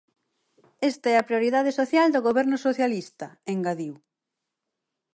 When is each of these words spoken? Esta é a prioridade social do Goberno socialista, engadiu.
Esta 0.89 1.07
é 1.13 1.15
a 1.17 1.27
prioridade 1.29 1.71
social 1.79 2.07
do 2.11 2.23
Goberno 2.27 2.57
socialista, 2.67 3.27
engadiu. 3.53 3.95